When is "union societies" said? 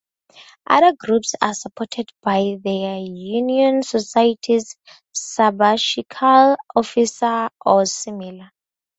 2.97-4.75